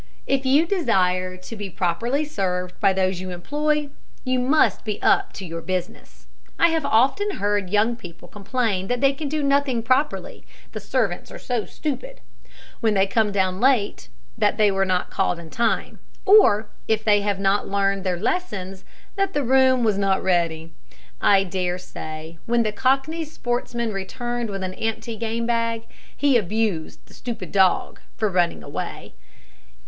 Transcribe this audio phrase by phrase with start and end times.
[0.25, 3.91] If you desire to be properly served by those you employ,
[4.23, 6.25] you must be up to your business.
[6.57, 11.29] I have often heard young people complain that they can do nothing properly, the servants
[11.31, 12.19] are so stupid;
[12.79, 14.09] when they come down late,
[14.39, 18.83] that they were not called in time; or, if they have not learned their lessons,
[19.17, 20.73] that the room was not ready.
[21.21, 25.83] I daresay, when the Cockney sportsman returned with an empty gamebag,
[26.17, 29.13] he abused the stupid dog for running away.